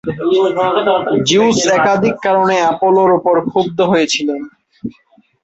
Zeus 1.27 1.59
একাধিক 1.77 2.15
কারণে 2.25 2.55
অ্যাপোলোর 2.61 3.11
উপর 3.17 3.35
ক্রুদ্ধ 3.49 3.79
হয়েছিলেন। 3.91 4.41